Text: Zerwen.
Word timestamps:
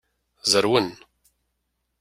Zerwen. 0.51 0.87